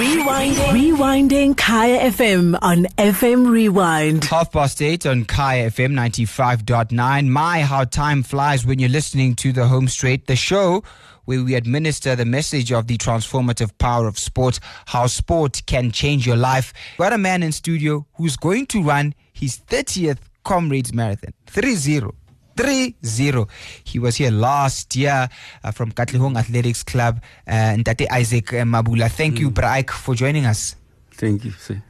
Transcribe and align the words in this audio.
Rewinding. 0.00 0.96
Rewinding 0.96 1.56
Kaya 1.58 2.10
FM 2.10 2.58
on 2.62 2.84
FM 2.96 3.50
Rewind. 3.50 4.24
Half 4.24 4.50
past 4.50 4.80
eight 4.80 5.04
on 5.04 5.26
Kaya 5.26 5.70
FM 5.70 5.92
95.9. 5.92 7.28
My, 7.28 7.60
how 7.60 7.84
time 7.84 8.22
flies 8.22 8.64
when 8.64 8.78
you're 8.78 8.88
listening 8.88 9.36
to 9.36 9.52
the 9.52 9.66
Home 9.66 9.88
Straight, 9.88 10.26
the 10.26 10.36
show 10.36 10.82
where 11.26 11.44
we 11.44 11.54
administer 11.54 12.16
the 12.16 12.24
message 12.24 12.72
of 12.72 12.86
the 12.86 12.96
transformative 12.96 13.76
power 13.76 14.08
of 14.08 14.18
sport, 14.18 14.58
how 14.86 15.06
sport 15.06 15.60
can 15.66 15.90
change 15.90 16.26
your 16.26 16.36
life. 16.36 16.72
Got 16.96 17.12
a 17.12 17.18
man 17.18 17.42
in 17.42 17.52
studio 17.52 18.06
who's 18.14 18.38
going 18.38 18.68
to 18.68 18.82
run 18.82 19.14
his 19.34 19.58
30th 19.58 20.20
Comrades 20.44 20.94
Marathon. 20.94 21.34
3 21.46 21.74
0. 21.74 22.14
3 22.60 22.94
0. 23.02 23.48
He 23.84 23.98
was 23.98 24.16
here 24.16 24.30
last 24.30 24.94
year 24.94 25.28
uh, 25.64 25.70
from 25.72 25.92
Katlehong 25.92 26.36
Athletics 26.36 26.82
Club. 26.82 27.22
Uh, 27.48 27.80
Ntate 27.80 28.06
Isaac 28.12 28.52
uh, 28.52 28.64
Mabula. 28.64 29.10
Thank 29.10 29.38
you, 29.40 29.50
Bra 29.50 29.80
Ike, 29.80 29.90
for 29.92 30.14
joining 30.14 30.44
us. 30.44 30.76
Thank 31.12 31.46
you, 31.46 31.52
sir. 31.52 31.82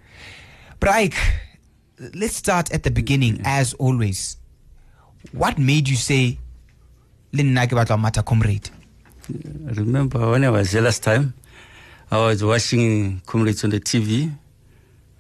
Bra 0.79 0.93
Ike, 0.93 1.17
let's 2.15 2.37
start 2.37 2.71
at 2.71 2.85
the 2.85 2.91
beginning, 2.93 3.41
as 3.45 3.75
always. 3.75 4.37
What 5.33 5.59
made 5.59 5.89
you 5.89 5.97
say, 5.97 6.39
Linnake 7.33 7.71
batla 7.71 7.99
mata 7.99 8.23
comrade? 8.23 8.71
I 9.29 9.73
remember 9.73 10.31
when 10.31 10.45
I 10.45 10.51
was 10.51 10.71
here 10.71 10.83
last 10.83 11.03
time, 11.03 11.35
I 12.13 12.19
was 12.19 12.45
watching 12.45 13.23
comrades 13.27 13.65
on 13.65 13.71
the 13.71 13.81
TV. 13.81 14.31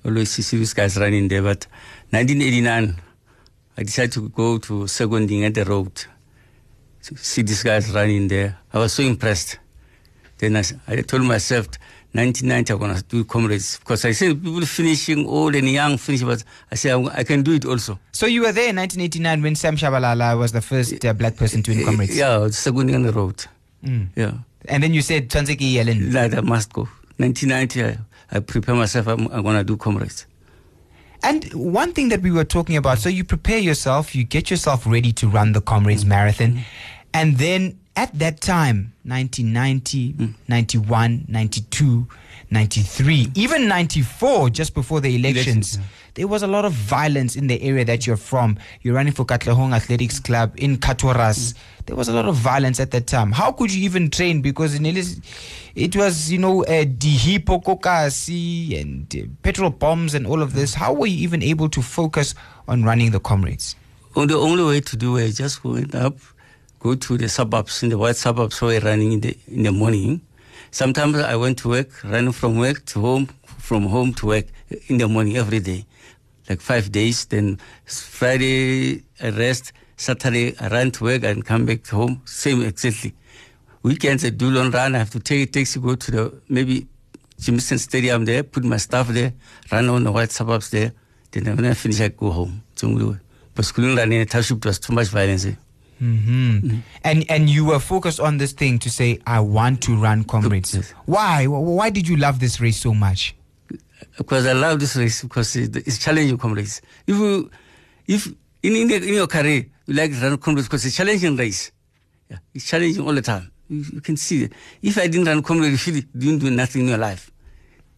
Always 0.04 0.30
see 0.30 0.58
these 0.58 0.74
guys 0.74 0.96
running 0.96 1.26
there. 1.26 1.42
But 1.42 1.66
1989, 2.10 3.09
I 3.76 3.82
decided 3.82 4.12
to 4.12 4.28
go 4.28 4.58
to 4.58 4.86
Seconding 4.86 5.44
at 5.44 5.54
the 5.54 5.64
road 5.64 6.04
to 7.04 7.16
see 7.16 7.42
these 7.42 7.62
guys 7.62 7.90
running 7.90 8.28
there. 8.28 8.58
I 8.72 8.78
was 8.78 8.92
so 8.92 9.02
impressed. 9.02 9.58
Then 10.38 10.56
I, 10.56 10.64
I 10.88 11.02
told 11.02 11.22
myself, 11.22 11.68
1990, 12.12 12.72
I'm 12.72 12.78
going 12.78 12.96
to 12.96 13.02
do 13.04 13.24
comrades. 13.24 13.78
Because 13.78 14.04
I 14.04 14.12
see 14.12 14.34
people 14.34 14.62
finishing 14.62 15.26
old 15.26 15.54
and 15.54 15.68
young 15.68 15.96
finish, 15.96 16.22
but 16.22 16.42
I 16.70 16.74
say 16.74 16.92
I, 16.92 17.24
can 17.24 17.42
do 17.42 17.52
it 17.52 17.64
also. 17.64 17.98
So 18.12 18.26
you 18.26 18.42
were 18.42 18.52
there 18.52 18.70
in 18.70 18.76
1989 18.76 19.42
when 19.42 19.54
Sam 19.54 19.76
Tshabalala 19.76 20.38
was 20.38 20.52
the 20.52 20.60
first 20.60 21.04
uh, 21.04 21.12
black 21.12 21.36
person 21.36 21.62
to 21.62 21.74
win 21.74 21.84
comrades? 21.84 22.16
Yeah, 22.16 22.48
Seconding 22.48 22.96
on 22.96 23.02
the 23.02 23.12
road. 23.12 23.44
Mm. 23.84 24.08
Yeah. 24.16 24.32
And 24.66 24.82
then 24.82 24.92
you 24.92 25.02
said, 25.02 25.30
Tanzeki 25.30 25.74
Yellen. 25.74 26.12
Like 26.12 26.34
I 26.34 26.40
must 26.40 26.72
go. 26.72 26.88
1990, 27.18 27.84
I, 27.84 27.98
I 28.36 28.40
prepare 28.40 28.74
myself, 28.74 29.06
I'm, 29.06 29.28
I'm 29.28 29.42
going 29.42 29.56
to 29.56 29.64
do 29.64 29.76
comrades. 29.76 30.26
And 31.22 31.52
one 31.52 31.92
thing 31.92 32.08
that 32.08 32.22
we 32.22 32.30
were 32.30 32.44
talking 32.44 32.76
about, 32.76 32.98
so 32.98 33.08
you 33.08 33.24
prepare 33.24 33.58
yourself, 33.58 34.14
you 34.14 34.24
get 34.24 34.50
yourself 34.50 34.86
ready 34.86 35.12
to 35.12 35.28
run 35.28 35.52
the 35.52 35.60
Comrades 35.60 36.04
Marathon. 36.04 36.52
Mm-hmm. 36.52 36.60
And 37.12 37.38
then 37.38 37.78
at 37.96 38.16
that 38.18 38.40
time, 38.40 38.92
1990, 39.04 40.34
91, 40.48 41.24
92, 41.28 42.06
93, 42.50 43.28
even 43.34 43.68
94, 43.68 44.50
just 44.50 44.74
before 44.74 45.00
the 45.00 45.14
elections, 45.14 45.78
there 46.14 46.26
was 46.26 46.42
a 46.42 46.46
lot 46.46 46.64
of 46.64 46.72
violence 46.72 47.36
in 47.36 47.46
the 47.46 47.60
area 47.62 47.84
that 47.84 48.06
you're 48.06 48.16
from. 48.16 48.58
You're 48.82 48.94
running 48.94 49.12
for 49.12 49.24
Katlehong 49.24 49.72
Athletics 49.74 50.18
Club 50.18 50.52
in 50.56 50.76
Kathorus. 50.78 51.54
There 51.86 51.96
was 51.96 52.08
a 52.08 52.12
lot 52.12 52.26
of 52.26 52.34
violence 52.36 52.80
at 52.80 52.90
that 52.92 53.06
time. 53.06 53.32
How 53.32 53.52
could 53.52 53.72
you 53.72 53.84
even 53.84 54.10
train? 54.10 54.42
Because 54.42 54.74
in 54.74 54.86
Elis, 54.86 55.20
it 55.74 55.94
was, 55.94 56.30
you 56.30 56.38
know, 56.38 56.64
uh, 56.64 56.84
dihipokokasi 56.84 58.80
and 58.80 59.14
uh, 59.14 59.28
petrol 59.42 59.70
bombs 59.70 60.14
and 60.14 60.26
all 60.26 60.42
of 60.42 60.54
this. 60.54 60.74
How 60.74 60.92
were 60.92 61.06
you 61.06 61.18
even 61.22 61.42
able 61.42 61.68
to 61.70 61.82
focus 61.82 62.34
on 62.66 62.84
running 62.84 63.10
the 63.12 63.20
comrades? 63.20 63.76
Well, 64.14 64.26
the 64.26 64.36
only 64.36 64.64
way 64.64 64.80
to 64.80 64.96
do 64.96 65.16
it 65.16 65.24
is 65.24 65.36
just 65.36 65.62
going 65.62 65.94
up, 65.94 66.14
go 66.80 66.94
to 66.94 67.18
the 67.18 67.28
suburbs, 67.28 67.82
in 67.82 67.90
the 67.90 67.98
white 67.98 68.16
suburbs 68.16 68.60
where 68.60 68.80
running 68.80 69.12
in 69.12 69.20
the, 69.20 69.36
in 69.48 69.62
the 69.62 69.72
morning. 69.72 70.20
Sometimes 70.70 71.16
I 71.16 71.36
went 71.36 71.58
to 71.58 71.68
work, 71.68 72.02
running 72.04 72.32
from 72.32 72.58
work 72.58 72.84
to 72.86 73.00
home, 73.00 73.28
from 73.58 73.84
home 73.84 74.14
to 74.14 74.26
work 74.26 74.46
in 74.88 74.98
the 74.98 75.06
morning 75.06 75.36
every 75.36 75.60
day, 75.60 75.84
like 76.48 76.60
five 76.60 76.90
days. 76.90 77.26
Then 77.26 77.58
Friday 77.84 79.02
I 79.20 79.30
rest, 79.30 79.72
Saturday 79.96 80.56
I 80.58 80.68
run 80.68 80.90
to 80.92 81.04
work 81.04 81.22
and 81.24 81.44
come 81.44 81.66
back 81.66 81.86
home, 81.86 82.22
same 82.24 82.62
exactly. 82.62 83.14
Weekends 83.82 84.24
I 84.24 84.30
do 84.30 84.50
long 84.50 84.70
run, 84.70 84.94
I 84.94 84.98
have 84.98 85.10
to 85.10 85.20
take 85.20 85.48
a 85.48 85.52
taxi, 85.52 85.80
go 85.80 85.94
to 85.94 86.10
the 86.10 86.42
maybe 86.48 86.86
Germiston 87.40 87.78
Stadium 87.78 88.24
there, 88.24 88.42
put 88.42 88.64
my 88.64 88.76
stuff 88.76 89.08
there, 89.08 89.32
run 89.72 89.88
on 89.88 90.04
the 90.04 90.12
white 90.12 90.30
suburbs 90.30 90.70
there. 90.70 90.92
Then 91.30 91.56
when 91.56 91.64
I 91.64 91.74
finish, 91.74 92.00
I 92.00 92.08
go 92.08 92.30
home. 92.30 92.62
But 93.54 93.64
schooling 93.64 93.96
running 93.96 94.16
in 94.16 94.22
a 94.22 94.26
township 94.26 94.64
was 94.64 94.78
too 94.78 94.92
much 94.92 95.08
violence. 95.08 95.46
Mm-hmm. 96.00 96.78
And 97.04 97.30
and 97.30 97.50
you 97.50 97.66
were 97.66 97.78
focused 97.78 98.20
on 98.20 98.38
this 98.38 98.52
thing 98.52 98.78
to 98.80 98.90
say, 98.90 99.18
I 99.26 99.40
want 99.40 99.82
to 99.82 99.96
run 99.96 100.24
comrades. 100.24 100.74
Yes. 100.74 100.92
Why? 101.04 101.46
Why 101.46 101.90
did 101.90 102.08
you 102.08 102.16
love 102.16 102.40
this 102.40 102.60
race 102.60 102.78
so 102.80 102.94
much? 102.94 103.34
because 104.16 104.46
I 104.46 104.52
love 104.52 104.80
this 104.80 104.96
race 104.96 105.22
because 105.22 105.56
it's 105.56 105.98
challenging 105.98 106.38
comrades. 106.38 106.82
If 107.06 107.16
you, 107.16 107.50
if 108.06 108.26
in, 108.62 108.76
in, 108.76 108.90
in 108.90 109.14
your 109.14 109.26
career 109.26 109.66
you 109.86 109.94
like 109.94 110.10
to 110.12 110.18
run 110.20 110.38
comrades 110.38 110.68
because 110.68 110.84
it's 110.84 110.94
a 110.94 110.98
challenging 110.98 111.36
race, 111.36 111.72
yeah, 112.28 112.38
it's 112.54 112.66
challenging 112.66 113.06
all 113.06 113.14
the 113.14 113.22
time. 113.22 113.50
You, 113.68 113.84
you 113.94 114.00
can 114.00 114.16
see 114.16 114.44
it. 114.44 114.52
If 114.82 114.98
I 114.98 115.06
didn't 115.06 115.26
run 115.26 115.42
comrades, 115.42 115.72
you 115.72 115.78
feel 115.78 115.94
you 115.96 116.02
didn't 116.18 116.38
do 116.40 116.50
nothing 116.50 116.82
in 116.82 116.88
your 116.88 116.98
life. 116.98 117.30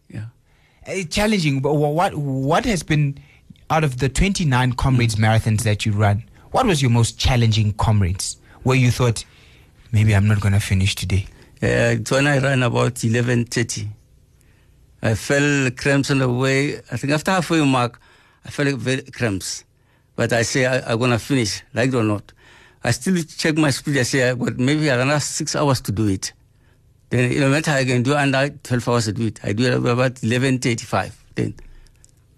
Yeah. 0.09 0.25
Uh, 0.87 1.03
challenging, 1.09 1.59
but 1.61 1.73
wh- 1.73 1.93
what 1.93 2.15
what 2.15 2.65
has 2.65 2.83
been 2.83 3.17
out 3.69 3.83
of 3.83 3.97
the 3.97 4.09
29 4.09 4.73
comrades 4.73 5.15
marathons 5.15 5.63
that 5.63 5.85
you 5.85 5.93
run? 5.93 6.23
What 6.53 6.67
was 6.67 6.83
your 6.83 6.91
most 6.91 7.17
challenging 7.17 7.73
comrades 7.73 8.37
where 8.61 8.77
you 8.77 8.91
thought 8.91 9.25
maybe 9.91 10.15
I'm 10.15 10.27
not 10.27 10.39
going 10.39 10.53
to 10.53 10.59
finish 10.59 10.93
today? 10.93 11.25
Uh, 11.63 11.95
when 12.09 12.27
I 12.27 12.37
ran 12.37 12.61
about 12.61 12.93
11.30. 12.93 13.87
I 15.01 15.15
felt 15.15 15.75
cramps 15.77 16.11
on 16.11 16.19
the 16.19 16.29
way. 16.29 16.77
I 16.91 16.97
think 16.97 17.11
after 17.11 17.31
halfway 17.31 17.65
mark, 17.65 17.99
I 18.45 18.51
felt 18.51 18.77
very 18.77 19.01
cramps. 19.01 19.63
But 20.15 20.31
I 20.31 20.43
say 20.43 20.67
I, 20.67 20.91
I'm 20.91 20.99
going 20.99 21.09
to 21.09 21.17
finish, 21.17 21.63
like 21.73 21.89
it 21.89 21.95
or 21.95 22.03
not. 22.03 22.31
I 22.83 22.91
still 22.91 23.17
check 23.23 23.57
my 23.57 23.71
speed. 23.71 23.97
I 23.97 24.03
say, 24.03 24.35
but 24.35 24.59
maybe 24.59 24.91
I 24.91 25.03
have 25.03 25.23
six 25.23 25.55
hours 25.55 25.81
to 25.81 25.91
do 25.91 26.07
it. 26.07 26.33
Then 27.09 27.35
no 27.39 27.49
matter 27.49 27.71
I 27.71 27.83
can 27.83 28.03
do 28.03 28.13
under 28.13 28.49
12 28.49 28.87
hours 28.89 29.05
to 29.05 29.13
do 29.13 29.25
it. 29.25 29.39
I 29.43 29.53
do 29.53 29.63
it 29.63 29.73
about 29.73 30.13
11.35. 30.21 31.13
Then 31.33 31.55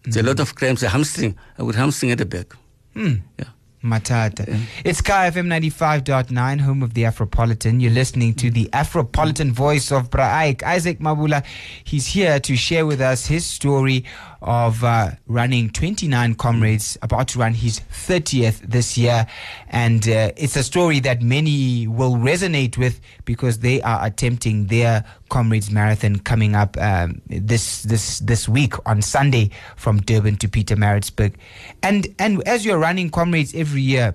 it's 0.06 0.16
a 0.16 0.24
lot 0.24 0.40
of 0.40 0.56
cramps, 0.56 0.84
a 0.84 0.88
hamstring. 0.88 1.36
I 1.59 1.64
would 1.64 1.76
hamstring 1.76 2.14
at 2.14 2.20
the 2.20 2.26
back. 2.26 2.53
Hmm. 2.94 3.16
Yeah. 3.38 3.50
Matata. 3.85 4.59
It's 4.84 5.00
Kaya 5.00 5.31
FM 5.31 5.47
95.9, 5.47 6.59
home 6.62 6.84
of 6.84 6.94
the 6.94 7.03
Afropolitan. 7.03 7.81
You're 7.81 7.91
listening 7.91 8.34
to 8.35 8.50
the 8.50 8.66
Afropolitan 8.73 9.51
voice 9.51 9.91
of 9.91 10.09
Braik. 10.09 10.63
Isaac 10.63 11.00
Mabula, 11.00 11.46
he's 11.84 12.07
here 12.07 12.40
to 12.40 12.56
share 12.56 12.85
with 12.85 13.00
us 13.00 13.28
his 13.28 13.46
story 13.46 14.03
of 14.45 14.83
uh, 14.83 15.09
running 15.28 15.72
29 15.72 16.35
comrades, 16.35 16.97
about 17.01 17.28
to 17.29 17.39
run 17.39 17.53
his 17.53 17.81
30th 17.91 18.59
this 18.59 18.97
year. 18.97 19.25
And 19.69 20.07
uh, 20.07 20.31
it's 20.38 20.56
a 20.56 20.63
story 20.63 21.00
that 21.01 21.22
many 21.22 21.88
will 21.88 22.13
resonate 22.13 22.78
with 22.78 23.01
because 23.25 23.59
they 23.59 23.81
are 23.81 24.05
attempting 24.05 24.67
their 24.67 25.03
comrades 25.29 25.72
marathon 25.72 26.19
coming 26.19 26.55
up 26.55 26.78
um, 26.78 27.22
this 27.28 27.84
this 27.84 28.19
this 28.19 28.47
week 28.47 28.73
on 28.85 29.01
Sunday 29.01 29.50
from 29.75 30.00
Durban 30.01 30.38
to 30.38 30.47
Pietermaritzburg. 30.47 31.34
And 31.81 32.07
and 32.19 32.47
as 32.47 32.63
you're 32.66 32.78
running 32.78 33.09
comrades 33.09 33.55
every 33.55 33.81
year, 33.81 34.13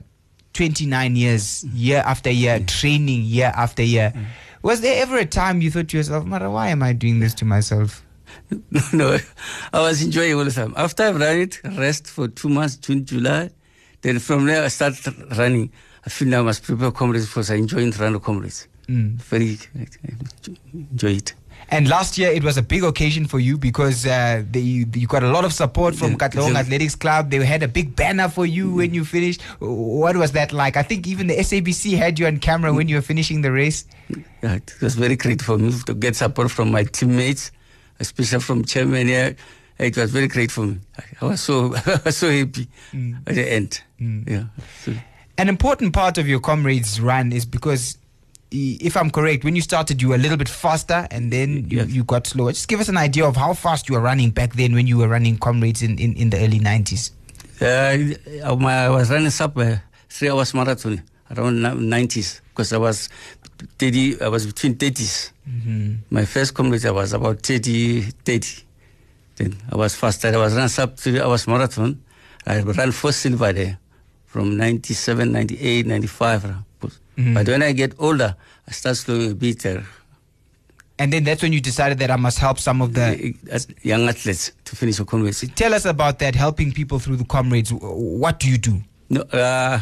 29 0.54 1.16
years, 1.16 1.64
year 1.64 2.02
after 2.06 2.30
year, 2.30 2.60
training 2.60 3.22
year 3.22 3.52
after 3.56 3.82
year. 3.82 4.12
Was 4.62 4.82
there 4.82 5.00
ever 5.02 5.16
a 5.16 5.24
time 5.24 5.62
you 5.62 5.70
thought 5.70 5.88
to 5.88 5.96
yourself, 5.96 6.26
Mara, 6.26 6.50
why 6.50 6.68
am 6.68 6.82
I 6.82 6.92
doing 6.92 7.20
this 7.20 7.32
to 7.34 7.44
myself? 7.46 8.04
no, 8.70 8.80
no, 8.92 9.18
I 9.72 9.80
was 9.80 10.02
enjoying 10.02 10.34
all 10.34 10.44
the 10.44 10.50
time. 10.50 10.74
After 10.76 11.04
I've 11.04 11.20
run 11.20 11.38
it, 11.38 11.60
rest 11.76 12.06
for 12.06 12.28
two 12.28 12.48
months, 12.48 12.76
June, 12.76 13.04
July. 13.04 13.50
Then 14.02 14.18
from 14.18 14.46
there, 14.46 14.64
I 14.64 14.68
started 14.68 15.14
running. 15.36 15.70
I 16.04 16.10
feel 16.10 16.28
now 16.28 16.40
I 16.40 16.44
must 16.44 16.62
prepare 16.62 16.90
comrades 16.90 17.26
because 17.26 17.50
I 17.50 17.56
enjoy 17.56 17.90
running 17.90 18.20
comrades. 18.20 18.66
Mm. 18.88 19.16
Very 19.22 19.58
enjoy 20.72 21.12
it. 21.12 21.34
And 21.72 21.86
last 21.88 22.18
year 22.18 22.30
it 22.30 22.42
was 22.42 22.56
a 22.56 22.62
big 22.62 22.82
occasion 22.82 23.26
for 23.26 23.38
you 23.38 23.56
because 23.56 24.04
uh, 24.04 24.42
they, 24.50 24.58
you 24.60 25.06
got 25.06 25.22
a 25.22 25.30
lot 25.30 25.44
of 25.44 25.52
support 25.52 25.94
from 25.94 26.12
Yeah, 26.12 26.16
Katlehong 26.16 26.54
yeah. 26.54 26.60
Athletics 26.60 26.96
Club. 26.96 27.30
They 27.30 27.44
had 27.44 27.62
a 27.62 27.68
big 27.68 27.94
banner 27.94 28.28
for 28.28 28.44
you 28.44 28.74
when 28.74 28.92
you 28.92 29.04
finished. 29.04 29.40
What 29.60 30.16
was 30.16 30.32
that 30.32 30.52
like? 30.52 30.76
I 30.76 30.82
think 30.82 31.06
even 31.06 31.28
the 31.28 31.36
SABC 31.36 31.96
had 31.96 32.18
you 32.18 32.26
on 32.26 32.38
camera 32.38 32.72
when 32.74 32.88
you 32.88 32.96
were 32.96 33.02
finishing 33.02 33.42
the 33.42 33.52
race. 33.52 33.84
Yeah, 34.42 34.54
it 34.54 34.74
was 34.80 34.96
very 34.96 35.14
great 35.14 35.42
for 35.42 35.58
me 35.58 35.72
to 35.86 35.94
get 35.94 36.16
support 36.16 36.50
from 36.50 36.72
my 36.72 36.82
teammates, 36.82 37.52
especially 38.00 38.40
from 38.40 38.64
chairman 38.64 39.06
here. 39.06 39.36
It 39.78 39.96
was 39.96 40.10
very 40.10 40.28
great 40.28 40.50
for 40.50 40.66
me. 40.66 40.78
I 41.20 41.24
was 41.24 41.40
so 41.40 41.74
I 41.86 42.00
was 42.04 42.16
so 42.16 42.30
happy 42.30 42.68
at 43.26 43.34
the 43.34 43.46
end. 43.52 43.80
Yeah. 43.98 44.44
So, 44.84 44.92
An 45.38 45.48
important 45.48 45.92
part 45.94 46.18
of 46.18 46.28
your 46.28 46.40
comrades 46.40 47.00
run 47.00 47.32
is 47.32 47.46
because, 47.46 47.96
if 48.50 48.94
I'm 48.96 49.10
correct, 49.10 49.44
when 49.44 49.56
you 49.56 49.62
started, 49.62 50.02
you 50.02 50.08
were 50.08 50.16
a 50.16 50.18
little 50.18 50.36
bit 50.36 50.48
faster 50.50 51.06
and 51.10 51.32
then 51.32 51.66
you, 51.70 51.78
Yes. 51.78 51.88
you 51.90 52.04
got 52.04 52.26
slower. 52.26 52.52
Just 52.52 52.68
give 52.68 52.80
us 52.80 52.88
an 52.90 52.98
idea 52.98 53.24
of 53.24 53.36
how 53.36 53.54
fast 53.54 53.88
you 53.88 53.94
were 53.94 54.02
running 54.02 54.30
back 54.30 54.52
then 54.54 54.74
when 54.74 54.86
you 54.86 54.98
were 54.98 55.08
running 55.08 55.38
comrades 55.38 55.82
in, 55.82 55.98
in, 55.98 56.12
in 56.14 56.28
the 56.30 56.36
early 56.44 56.60
90s. 56.60 57.12
uh, 57.62 58.44
I 58.44 58.88
was 58.90 59.10
running 59.10 59.30
sub 59.30 59.56
uh, 59.56 59.76
three 60.10 60.28
hours 60.30 60.52
marathon 60.52 61.02
around 61.30 61.62
nineties 61.88 62.40
because 62.50 62.72
I 62.72 62.78
was 62.78 63.08
30, 63.78 64.20
I 64.22 64.28
was 64.28 64.46
between 64.46 64.74
30s. 64.76 65.32
Mm-hmm. 65.48 65.94
My 66.10 66.24
first 66.24 66.54
comrade, 66.54 66.84
I 66.86 66.90
was 66.90 67.12
about 67.12 67.40
30, 67.42 68.02
30. 68.24 68.48
Then 69.36 69.56
I 69.72 69.76
was 69.76 69.94
faster. 69.94 70.28
I 70.28 70.36
was 70.36 70.54
run 70.54 70.68
sub 70.68 70.96
three 70.96 71.20
hours 71.20 71.46
marathon. 71.46 72.00
I 72.46 72.60
ran 72.60 72.92
for 72.92 73.12
silver 73.12 73.52
there 73.52 73.78
from 74.26 74.56
97, 74.56 75.30
98, 75.32 75.86
95. 75.86 76.54
Mhm. 77.18 77.34
But 77.34 77.48
when 77.48 77.62
I 77.62 77.72
get 77.72 77.94
older, 77.98 78.34
I 78.68 78.72
start 78.72 78.96
slowing 78.96 79.30
a 79.30 79.34
bit. 79.34 79.66
Uh, 79.66 79.80
And 80.98 81.10
then 81.12 81.24
that's 81.24 81.42
when 81.42 81.52
you 81.52 81.60
decided 81.62 81.98
that 82.00 82.10
I 82.10 82.16
must 82.16 82.38
help 82.38 82.58
some 82.58 82.82
of 82.82 82.92
the. 82.92 83.34
young 83.82 84.06
athletes 84.08 84.52
to 84.64 84.76
finish 84.76 85.00
a 85.00 85.04
comrades. 85.04 85.42
Tell 85.54 85.72
us 85.74 85.86
about 85.86 86.18
that, 86.18 86.34
helping 86.34 86.72
people 86.72 86.98
through 86.98 87.16
the 87.16 87.24
comrades. 87.24 87.72
What 87.72 88.38
do 88.38 88.48
you 88.50 88.58
do? 88.58 88.82
No, 89.08 89.22
uh, 89.32 89.80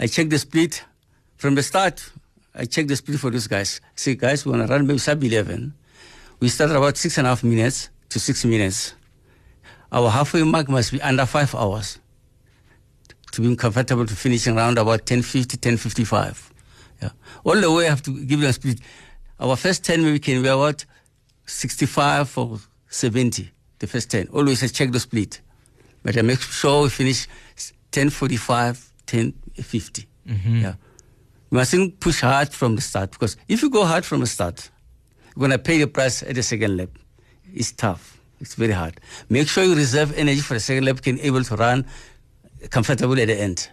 I 0.00 0.06
check 0.08 0.28
the 0.28 0.38
split 0.38 0.82
from 1.36 1.54
the 1.54 1.62
start. 1.62 2.10
I 2.56 2.64
check 2.64 2.86
the 2.86 2.96
split 2.96 3.18
for 3.18 3.30
those 3.30 3.46
guys. 3.46 3.80
I 3.84 3.88
Say, 3.96 4.14
guys, 4.14 4.44
we 4.46 4.52
want 4.52 4.66
to 4.66 4.72
run 4.72 4.86
maybe 4.86 4.98
sub 4.98 5.22
11. 5.22 5.74
We 6.40 6.48
start 6.48 6.70
about 6.70 6.96
six 6.96 7.18
and 7.18 7.26
a 7.26 7.30
half 7.30 7.44
minutes 7.44 7.90
to 8.10 8.18
six 8.18 8.44
minutes. 8.44 8.94
Our 9.92 10.10
halfway 10.10 10.42
mark 10.42 10.68
must 10.68 10.92
be 10.92 11.00
under 11.02 11.26
five 11.26 11.54
hours 11.54 11.98
to 13.32 13.40
be 13.42 13.54
comfortable 13.56 14.06
to 14.06 14.16
finishing 14.16 14.56
around 14.56 14.78
about 14.78 15.04
10.50, 15.06 15.56
10.55. 15.58 16.50
Yeah. 17.02 17.10
All 17.44 17.60
the 17.60 17.70
way 17.70 17.86
I 17.86 17.90
have 17.90 18.02
to 18.04 18.24
give 18.24 18.40
them 18.40 18.52
split. 18.52 18.80
Our 19.38 19.56
first 19.56 19.84
10 19.84 20.02
maybe 20.02 20.18
can 20.18 20.42
be 20.42 20.48
about 20.48 20.84
65 21.46 22.38
or 22.38 22.58
70, 22.88 23.50
the 23.78 23.86
first 23.86 24.10
10. 24.10 24.28
Always 24.32 24.62
I 24.62 24.68
check 24.68 24.92
the 24.92 25.00
split. 25.00 25.40
But 26.02 26.16
I 26.16 26.22
make 26.22 26.40
sure 26.40 26.84
we 26.84 26.88
finish 26.88 27.26
10.45, 27.92 28.92
10.50. 29.06 30.06
Mhm. 30.26 30.62
Yeah. 30.62 30.74
You 31.56 31.60
mustn't 31.60 32.00
push 32.00 32.20
hard 32.20 32.50
from 32.52 32.76
the 32.76 32.82
start 32.82 33.12
because 33.12 33.38
if 33.48 33.62
you 33.62 33.70
go 33.70 33.86
hard 33.86 34.04
from 34.04 34.20
the 34.20 34.26
start, 34.26 34.68
you're 35.24 35.40
going 35.48 35.52
to 35.52 35.58
pay 35.58 35.78
the 35.78 35.86
price 35.86 36.22
at 36.22 36.34
the 36.34 36.42
second 36.42 36.76
lap. 36.76 36.90
It's 37.54 37.72
tough. 37.72 38.20
It's 38.42 38.54
very 38.56 38.72
hard. 38.72 39.00
Make 39.30 39.48
sure 39.48 39.64
you 39.64 39.74
reserve 39.74 40.12
energy 40.18 40.40
for 40.40 40.52
the 40.52 40.60
second 40.60 40.84
lap, 40.84 41.00
can 41.00 41.18
able 41.20 41.42
to 41.44 41.56
run 41.56 41.86
comfortable 42.68 43.18
at 43.18 43.28
the 43.28 43.40
end. 43.40 43.70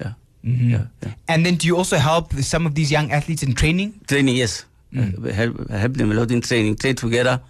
Yeah. 0.00 0.14
Mhm. 0.44 0.70
Yeah, 0.70 0.86
yeah. 1.04 1.14
And 1.28 1.46
then 1.46 1.54
do 1.54 1.68
you 1.68 1.76
also 1.76 1.98
help 1.98 2.32
some 2.42 2.66
of 2.66 2.74
these 2.74 2.90
young 2.90 3.12
athletes 3.12 3.44
in 3.44 3.54
training? 3.54 4.00
Training, 4.08 4.34
yes. 4.34 4.64
Mm. 4.92 5.24
Uh, 5.24 5.32
help, 5.32 5.70
help 5.70 5.94
them 5.94 6.10
a 6.10 6.14
lot 6.14 6.32
in 6.32 6.40
training. 6.40 6.74
Train 6.82 6.96
together. 6.96 7.40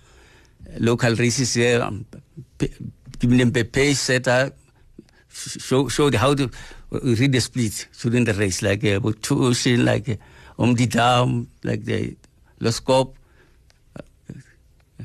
Local 0.78 1.14
races 1.14 1.54
here. 1.54 1.80
Um, 1.80 2.04
giving 3.18 3.38
them 3.38 3.50
a 3.56 3.64
pace 3.64 3.98
setter. 4.00 4.52
Show, 5.32 5.88
show 5.88 6.10
how 6.16 6.34
to 6.34 6.50
read 6.90 7.32
the 7.32 7.40
split 7.40 7.86
during 8.02 8.24
the 8.24 8.34
race, 8.34 8.62
like 8.62 8.84
uh, 8.84 8.98
two 9.22 9.44
ocean, 9.44 9.84
like 9.84 10.08
uh, 10.08 10.16
Om 10.58 10.74
die 10.74 10.86
Dam, 10.86 11.48
like 11.62 11.84
the 11.84 12.16
Loskop. 12.60 13.14
Uh, 13.96 14.02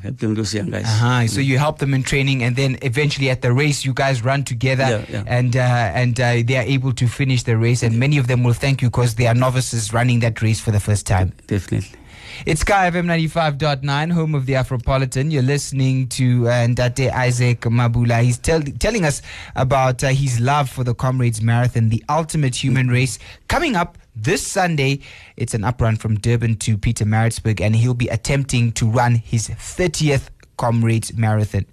help 0.01 0.17
them, 0.17 0.33
those 0.35 0.53
young 0.53 0.69
guys. 0.71 0.83
Uh-huh. 0.85 1.27
So 1.27 1.39
you 1.41 1.57
help 1.59 1.77
them 1.77 1.93
in 1.93 2.03
training, 2.03 2.43
and 2.43 2.55
then 2.55 2.77
eventually 2.81 3.29
at 3.29 3.41
the 3.43 3.53
race, 3.53 3.85
you 3.85 3.93
guys 3.93 4.23
run 4.23 4.43
together, 4.43 4.83
Yeah, 4.83 5.05
yeah. 5.09 5.23
and 5.27 5.55
uh, 5.55 5.59
and 5.59 6.19
uh, 6.19 6.41
they 6.43 6.57
are 6.57 6.63
able 6.67 6.91
to 6.93 7.07
finish 7.07 7.43
the 7.43 7.55
race. 7.55 7.83
And 7.83 7.99
many 7.99 8.17
of 8.17 8.27
them 8.27 8.43
will 8.43 8.53
thank 8.53 8.81
you 8.81 8.89
because 8.89 9.15
they 9.15 9.27
are 9.27 9.35
novices 9.35 9.93
running 9.93 10.19
that 10.21 10.41
race 10.41 10.59
for 10.59 10.71
the 10.71 10.79
first 10.81 11.05
time. 11.05 11.33
Definitely. 11.47 11.97
It's 12.43 12.63
Kaya 12.63 12.91
FM 12.91 13.05
95.9, 13.05 14.11
home 14.11 14.35
of 14.35 14.45
the 14.45 14.53
Afropolitan. 14.53 15.31
You're 15.31 15.41
listening 15.41 16.07
to 16.09 16.47
uh, 16.47 16.67
Ntate 16.67 17.11
Isaac 17.11 17.61
Mabula. 17.61 18.21
He's 18.21 18.37
tell, 18.37 18.61
telling 18.61 19.05
us 19.05 19.21
about 19.55 20.03
uh, 20.03 20.09
his 20.09 20.39
love 20.39 20.69
for 20.69 20.83
the 20.83 20.93
Comrades 20.93 21.41
Marathon, 21.41 21.89
the 21.89 22.03
ultimate 22.09 22.53
human 22.53 22.89
race, 22.89 23.19
coming 23.47 23.75
up 23.75 23.97
this 24.15 24.45
Sunday. 24.45 24.99
It's 25.37 25.53
an 25.53 25.61
uprun 25.61 25.97
from 25.97 26.19
Durban 26.19 26.57
to 26.57 26.77
Pietermaritzburg, 26.77 27.61
and 27.61 27.75
he'll 27.75 27.93
be 27.93 28.09
attempting 28.09 28.73
to 28.73 28.85
run 28.85 29.15
his 29.15 29.47
30th 29.47 30.27
Comrades 30.57 31.13
Marathon. 31.13 31.65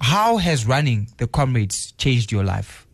How 0.00 0.38
has 0.38 0.66
running 0.66 1.08
the 1.18 1.28
Comrades 1.28 1.92
changed 1.92 2.32
your 2.32 2.42
life? 2.42 2.86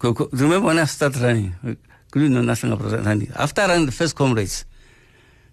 Remember 0.00 0.60
when 0.60 0.78
I 0.78 0.84
started 0.84 1.20
running? 1.20 1.54
Couldn't 2.12 2.32
know 2.32 2.42
nothing 2.42 2.70
about 2.72 3.04
running. 3.04 3.32
After 3.34 3.62
I 3.62 3.66
ran 3.66 3.84
the 3.84 3.92
first 3.92 4.14
comrades, 4.14 4.64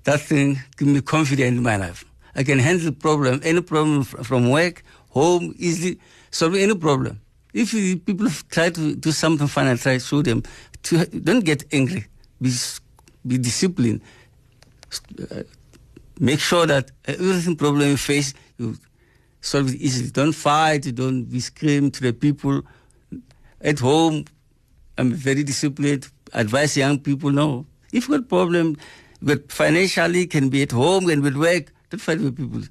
that 0.03 0.21
thing 0.21 0.59
gave 0.77 0.87
me 0.87 1.01
confidence 1.01 1.57
in 1.57 1.63
my 1.63 1.77
life. 1.77 2.05
I 2.35 2.43
can 2.43 2.59
handle 2.59 2.91
problem, 2.91 3.41
any 3.43 3.61
problem 3.61 4.03
from 4.03 4.49
work, 4.49 4.83
home, 5.09 5.53
easily 5.57 5.99
solve 6.31 6.55
any 6.55 6.75
problem. 6.75 7.21
If 7.53 7.71
people 8.05 8.27
try 8.49 8.69
to 8.71 8.95
do 8.95 9.11
something 9.11 9.47
fun 9.47 9.67
I 9.67 9.75
try 9.75 9.93
to 9.93 9.99
show 9.99 10.21
them, 10.23 10.43
to, 10.83 11.05
don't 11.05 11.45
get 11.45 11.63
angry. 11.71 12.05
Be, 12.41 12.51
be 13.25 13.37
disciplined. 13.37 14.01
Uh, 15.31 15.43
make 16.19 16.39
sure 16.39 16.65
that 16.65 16.91
everything 17.05 17.55
problem 17.55 17.89
you 17.89 17.97
face, 17.97 18.33
you 18.57 18.75
solve 19.41 19.69
it 19.69 19.75
easily. 19.75 20.09
Don't 20.09 20.33
fight. 20.33 20.93
Don't 20.95 21.25
be 21.25 21.39
scream 21.39 21.91
to 21.91 22.01
the 22.01 22.13
people 22.13 22.63
at 23.61 23.79
home. 23.79 24.25
I'm 24.97 25.13
very 25.13 25.43
disciplined. 25.43 26.09
Advise 26.33 26.75
young 26.75 26.99
people 26.99 27.29
no. 27.29 27.65
If 27.91 28.09
you 28.09 28.17
got 28.17 28.27
problem, 28.27 28.77
but 29.23 29.51
financially 29.51 30.27
can 30.27 30.49
be 30.49 30.61
at 30.63 30.71
home 30.71 31.09
and 31.09 31.23
with 31.23 31.35
work, 31.35 31.71
don't 31.89 32.01
fight 32.01 32.19
with 32.19 32.35
people. 32.37 32.61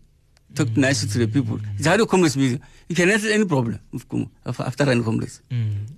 Talk 0.54 0.76
nicely 0.76 1.08
to 1.08 1.18
the 1.24 1.28
people. 1.28 1.58
It's 1.78 1.86
how 1.86 1.96
to 1.96 2.06
music. 2.36 2.60
You 2.88 2.94
can 2.94 3.08
answer 3.08 3.30
any 3.32 3.46
problem 3.46 3.80
after 4.46 4.84
running 4.84 5.02
comrades. 5.02 5.40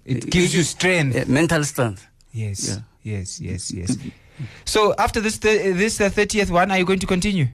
It 0.04 0.30
gives 0.30 0.54
you 0.54 0.62
strength. 0.62 1.16
Yeah, 1.16 1.24
mental 1.26 1.64
strength. 1.64 2.06
Yes, 2.32 2.68
Yeah. 2.68 2.78
yes, 3.02 3.40
yes, 3.40 3.72
yes. 3.72 3.96
So 4.64 4.94
after 4.96 5.20
this 5.20 5.38
th- 5.38 5.74
this 5.76 6.00
uh, 6.00 6.08
30th 6.08 6.50
one, 6.50 6.70
are 6.70 6.78
you 6.78 6.84
going 6.84 7.00
to 7.00 7.06
continue? 7.06 7.48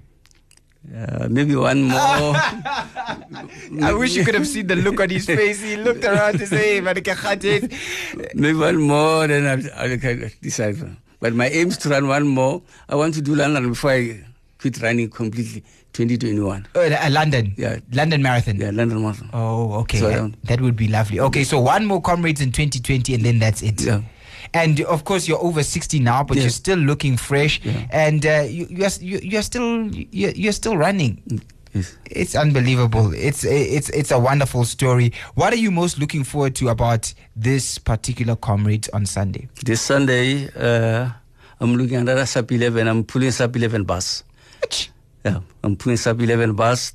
Uh, 0.96 1.28
maybe 1.30 1.54
one 1.56 1.82
more. 1.84 2.34
I 3.82 3.92
wish 3.92 4.14
you 4.16 4.24
could 4.24 4.34
have 4.34 4.46
seen 4.48 4.66
the 4.66 4.76
look 4.76 5.00
on 5.00 5.10
his 5.10 5.26
face. 5.40 5.60
He 5.62 5.76
looked 5.76 6.04
around 6.04 6.38
to 6.38 6.46
say, 6.46 6.80
it." 7.44 7.72
maybe 8.34 8.58
one 8.58 8.76
more, 8.80 9.26
then 9.26 9.46
I'll, 9.46 9.64
I'll 9.90 9.96
decide. 10.40 10.76
But 11.20 11.34
my 11.34 11.48
aim 11.48 11.68
is 11.68 11.78
to 11.78 11.88
run 11.90 12.08
one 12.08 12.26
more. 12.26 12.62
I 12.88 12.94
want 12.96 13.14
to 13.14 13.20
do 13.22 13.34
London 13.34 13.68
before 13.68 13.90
I 13.92 14.24
quit 14.58 14.80
running 14.82 15.10
completely. 15.10 15.62
2021. 15.92 16.68
Uh, 16.76 16.78
uh, 16.78 17.08
London. 17.10 17.52
Yeah. 17.56 17.80
London 17.92 18.22
Marathon. 18.22 18.56
Yeah, 18.60 18.70
London 18.72 19.02
Marathon. 19.02 19.28
Oh, 19.32 19.74
okay. 19.80 19.98
So, 19.98 20.08
that, 20.08 20.32
that 20.44 20.60
would 20.60 20.76
be 20.76 20.86
lovely. 20.86 21.18
Okay, 21.18 21.42
so 21.42 21.58
one 21.60 21.84
more 21.84 22.00
comrades 22.00 22.40
in 22.40 22.52
2020, 22.52 23.12
and 23.14 23.24
then 23.24 23.38
that's 23.40 23.60
it. 23.60 23.82
Yeah. 23.82 24.02
And 24.54 24.80
of 24.82 25.04
course, 25.04 25.26
you're 25.26 25.42
over 25.42 25.64
60 25.64 25.98
now, 25.98 26.22
but 26.22 26.36
Yeah. 26.36 26.44
you're 26.44 26.50
still 26.50 26.78
looking 26.78 27.16
fresh, 27.16 27.60
Yeah. 27.64 27.86
and 27.90 28.24
uh, 28.24 28.46
you, 28.48 28.68
you're 28.70 28.88
you, 29.00 29.18
you're 29.20 29.42
still 29.42 29.88
you're, 29.92 30.30
you're 30.30 30.52
still 30.52 30.76
running. 30.76 31.42
Yes. 31.74 31.96
It's 32.06 32.34
unbelievable. 32.36 33.12
It's 33.12 33.44
it's 33.44 33.90
it's 33.90 34.12
a 34.12 34.18
wonderful 34.18 34.64
story. 34.64 35.12
What 35.34 35.52
are 35.52 35.56
you 35.56 35.72
most 35.72 35.98
looking 35.98 36.22
forward 36.24 36.54
to 36.56 36.68
about 36.68 37.12
this 37.36 37.78
particular 37.78 38.36
comrade 38.36 38.88
on 38.92 39.06
Sunday? 39.06 39.48
This 39.64 39.80
Sunday, 39.82 40.48
uh, 40.56 41.10
I'm 41.60 41.74
looking 41.76 41.96
at 41.96 42.02
another 42.02 42.26
sub 42.26 42.50
11. 42.50 42.88
I'm 42.88 43.04
pulling 43.04 43.30
sub 43.30 43.54
11 43.54 43.84
bus. 43.84 44.24
Yeah, 45.24 45.40
I'm 45.62 45.76
pulling 45.76 45.96
sub 45.98 46.20
11 46.20 46.54
bus. 46.54 46.94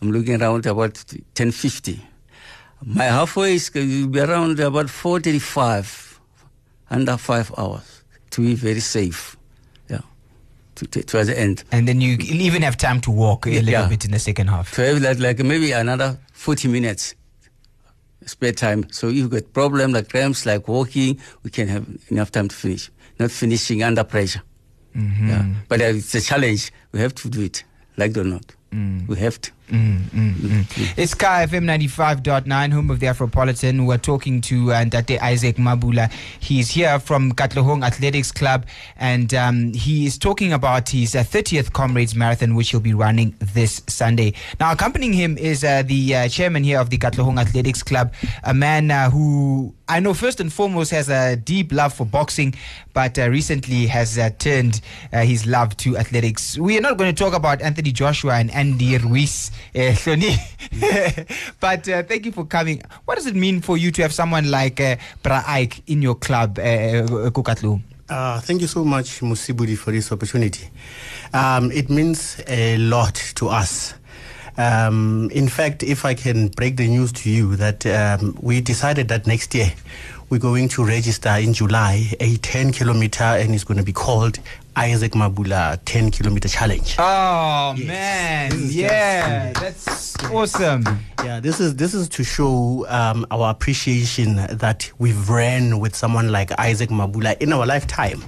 I'm 0.00 0.10
looking 0.10 0.40
around 0.40 0.66
about 0.66 0.96
1050. 0.96 2.00
My 2.84 3.04
halfway 3.04 3.54
is 3.54 3.70
going 3.70 3.88
to 3.88 4.08
be 4.08 4.20
around 4.20 4.60
about 4.60 4.88
435, 4.90 6.20
under 6.90 7.16
five 7.16 7.50
hours, 7.58 8.04
to 8.30 8.42
be 8.42 8.54
very 8.54 8.80
safe. 8.80 9.36
Yeah, 9.88 10.00
to, 10.76 10.86
to, 10.86 11.02
towards 11.02 11.28
the 11.28 11.38
end. 11.38 11.64
And 11.72 11.88
then 11.88 12.00
you 12.00 12.16
even 12.20 12.62
have 12.62 12.76
time 12.76 13.00
to 13.02 13.10
walk 13.10 13.46
a 13.46 13.50
little 13.50 13.68
Yeah. 13.70 13.88
bit 13.88 14.04
in 14.04 14.10
the 14.10 14.18
second 14.18 14.48
half. 14.48 14.72
To 14.74 14.82
have 14.86 15.00
like, 15.00 15.18
like 15.18 15.38
maybe 15.38 15.72
another 15.72 16.18
40 16.32 16.68
minutes 16.68 17.14
spare 18.26 18.52
time. 18.52 18.86
So 18.90 19.08
if 19.08 19.14
you 19.16 19.28
got 19.28 19.52
problem 19.52 19.92
like 19.92 20.08
cramps, 20.10 20.44
like 20.46 20.68
walking, 20.68 21.18
we 21.42 21.50
can 21.50 21.68
have 21.68 21.86
enough 22.10 22.30
time 22.30 22.48
to 22.48 22.54
finish. 22.54 22.90
Not 23.18 23.30
finishing 23.30 23.82
under 23.82 24.04
pressure. 24.04 24.42
Mhm. 24.94 25.28
Yeah. 25.28 25.44
But 25.68 25.80
uh, 25.80 25.84
it's 25.96 26.14
a 26.14 26.20
challenge. 26.20 26.72
We 26.92 27.00
have 27.00 27.14
to 27.14 27.28
do 27.28 27.40
it, 27.42 27.64
like 27.96 28.10
it 28.10 28.18
or 28.18 28.24
not. 28.24 28.54
Mm. 28.72 29.08
We 29.08 29.16
have 29.16 29.40
to. 29.40 29.50
Mm, 29.68 29.98
mm, 30.10 30.32
mm. 30.34 30.94
It's 30.96 31.12
Kaya 31.12 31.48
FM 31.48 31.64
95.9, 31.64 32.72
home 32.72 32.88
of 32.88 33.00
the 33.00 33.06
Afropolitan. 33.06 33.84
We're 33.84 33.98
talking 33.98 34.40
to 34.42 34.72
uh, 34.72 34.84
Ntate 34.84 35.20
Isaac 35.20 35.56
Mabula. 35.56 36.08
He's 36.38 36.70
here 36.70 37.00
from 37.00 37.32
Katlehong 37.32 37.84
Athletics 37.84 38.30
Club, 38.30 38.64
and 38.96 39.34
um, 39.34 39.72
he 39.72 40.06
is 40.06 40.18
talking 40.18 40.52
about 40.52 40.88
his 40.90 41.16
uh, 41.16 41.24
30th 41.24 41.72
Comrades 41.72 42.14
Marathon, 42.14 42.54
which 42.54 42.70
he'll 42.70 42.78
be 42.78 42.94
running 42.94 43.34
this 43.40 43.82
Sunday. 43.88 44.34
Now, 44.60 44.70
accompanying 44.70 45.12
him 45.12 45.36
is 45.36 45.64
uh, 45.64 45.82
the 45.82 46.14
uh, 46.14 46.28
chairman 46.28 46.62
here 46.62 46.78
of 46.78 46.90
the 46.90 46.98
Katlehong 46.98 47.40
Athletics 47.40 47.82
Club, 47.82 48.14
a 48.44 48.54
man 48.54 48.92
uh, 48.92 49.10
who 49.10 49.74
I 49.88 49.98
know 49.98 50.14
first 50.14 50.38
and 50.38 50.52
foremost 50.52 50.92
has 50.92 51.08
a 51.08 51.34
deep 51.34 51.72
love 51.72 51.92
for 51.92 52.06
boxing, 52.06 52.54
but 52.92 53.18
uh, 53.18 53.28
recently 53.30 53.86
has 53.86 54.16
uh, 54.16 54.30
turned 54.38 54.80
his 55.12 55.46
love 55.46 55.76
to 55.78 55.96
athletics. 55.96 56.58
We 56.58 56.76
are 56.78 56.80
not 56.80 56.98
going 56.98 57.12
to 57.12 57.24
talk 57.24 57.34
about 57.34 57.62
Anthony 57.62 57.90
Joshua 57.90 58.34
and 58.34 58.50
Andy 58.50 58.98
Ruiz, 58.98 59.50
uh, 59.74 61.24
but 61.60 61.88
uh, 61.88 62.02
thank 62.02 62.24
you 62.24 62.32
for 62.32 62.44
coming. 62.44 62.82
What 63.04 63.16
does 63.16 63.26
it 63.26 63.36
mean 63.36 63.60
for 63.60 63.76
you 63.76 63.90
to 63.92 64.02
have 64.02 64.12
someone 64.12 64.50
like 64.50 64.80
uh, 64.80 64.96
Bra 65.22 65.42
Ike 65.46 65.82
in 65.86 66.02
your 66.02 66.14
club, 66.14 66.58
uh, 66.58 66.62
uh, 66.62 67.30
Kukatlu? 67.30 67.80
Uh, 68.08 68.40
thank 68.40 68.60
you 68.60 68.68
so 68.68 68.84
much, 68.84 69.20
Musibudi, 69.20 69.76
for 69.76 69.90
this 69.90 70.12
opportunity. 70.12 70.68
Um, 71.34 71.72
it 71.72 71.90
means 71.90 72.40
a 72.46 72.78
lot 72.78 73.14
to 73.36 73.48
us. 73.48 73.94
Um, 74.56 75.28
in 75.32 75.48
fact, 75.48 75.82
if 75.82 76.04
I 76.04 76.14
can 76.14 76.48
break 76.48 76.76
the 76.76 76.88
news 76.88 77.12
to 77.12 77.30
you, 77.30 77.56
that 77.56 77.84
um, 77.86 78.38
we 78.40 78.60
decided 78.60 79.08
that 79.08 79.26
next 79.26 79.54
year 79.54 79.72
we're 80.30 80.38
going 80.38 80.68
to 80.70 80.84
register 80.84 81.30
in 81.30 81.52
July 81.52 82.12
a 82.20 82.36
10 82.36 82.72
kilometer, 82.72 83.24
and 83.24 83.54
it's 83.54 83.64
going 83.64 83.78
to 83.78 83.84
be 83.84 83.92
called 83.92 84.38
Isaac 84.76 85.12
Mabula 85.12 85.78
10 85.86 86.10
kilometer 86.10 86.48
challenge. 86.48 86.96
Oh 86.98 87.74
Yes. 87.76 87.86
man, 87.86 88.52
yeah, 88.70 89.52
that's 89.54 90.14
awesome. 90.26 90.84
Yeah, 91.24 91.40
this 91.40 91.60
is 91.60 91.74
this 91.76 91.94
is 91.94 92.08
to 92.10 92.22
show 92.22 92.86
um, 92.88 93.26
our 93.30 93.50
appreciation 93.50 94.36
that 94.36 94.90
we've 94.98 95.28
ran 95.28 95.80
with 95.80 95.96
someone 95.96 96.30
like 96.30 96.52
Isaac 96.60 96.90
Mabula 96.90 97.36
in 97.40 97.52
our 97.52 97.64
lifetime. 97.66 98.22